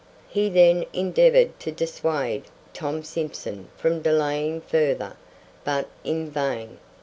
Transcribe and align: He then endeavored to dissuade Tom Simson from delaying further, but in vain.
He 0.27 0.49
then 0.49 0.85
endeavored 0.93 1.59
to 1.59 1.71
dissuade 1.71 2.45
Tom 2.73 3.03
Simson 3.03 3.69
from 3.77 4.01
delaying 4.01 4.61
further, 4.61 5.15
but 5.63 5.89
in 6.03 6.31
vain. 6.31 6.79